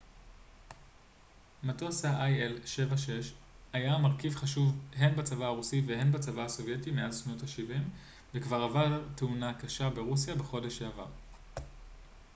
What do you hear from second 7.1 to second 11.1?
שנות השבעים וכבר עבר תאונה קשה ברוסיה בחודש שעבר